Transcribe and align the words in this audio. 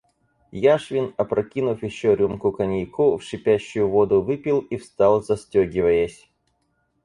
Яшвин, 0.51 1.13
опрокинув 1.17 1.83
еще 1.83 2.15
рюмку 2.15 2.51
коньяку 2.51 3.15
в 3.17 3.21
шипящую 3.23 3.87
воду, 3.87 4.23
выпил 4.23 4.59
и 4.61 4.77
встал, 4.77 5.21
застегиваясь. 5.21 6.27